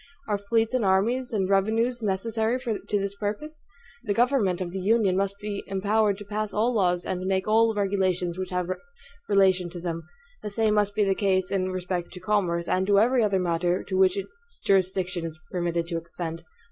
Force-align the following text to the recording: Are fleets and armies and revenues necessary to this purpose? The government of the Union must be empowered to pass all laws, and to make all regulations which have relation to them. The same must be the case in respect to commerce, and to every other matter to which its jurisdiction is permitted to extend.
Are 0.27 0.39
fleets 0.39 0.73
and 0.73 0.83
armies 0.83 1.31
and 1.31 1.47
revenues 1.47 2.01
necessary 2.01 2.59
to 2.59 2.99
this 2.99 3.13
purpose? 3.13 3.67
The 4.03 4.15
government 4.15 4.59
of 4.59 4.71
the 4.71 4.79
Union 4.79 5.15
must 5.15 5.35
be 5.39 5.63
empowered 5.67 6.17
to 6.17 6.25
pass 6.25 6.55
all 6.55 6.73
laws, 6.73 7.05
and 7.05 7.21
to 7.21 7.27
make 7.27 7.47
all 7.47 7.75
regulations 7.75 8.35
which 8.35 8.49
have 8.49 8.69
relation 9.29 9.69
to 9.69 9.79
them. 9.79 10.01
The 10.41 10.49
same 10.49 10.73
must 10.73 10.95
be 10.95 11.03
the 11.03 11.13
case 11.13 11.51
in 11.51 11.71
respect 11.71 12.13
to 12.13 12.19
commerce, 12.19 12.67
and 12.67 12.87
to 12.87 12.99
every 12.99 13.21
other 13.23 13.37
matter 13.39 13.83
to 13.83 13.95
which 13.95 14.17
its 14.17 14.59
jurisdiction 14.65 15.23
is 15.23 15.39
permitted 15.51 15.85
to 15.89 15.97
extend. 15.99 16.45